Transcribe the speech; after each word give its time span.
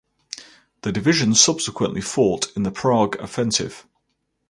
The 0.81 0.91
division 0.91 1.35
subsequently 1.35 2.01
fought 2.01 2.47
in 2.57 2.63
the 2.63 2.71
Prague 2.71 3.17
Offensive. 3.19 3.85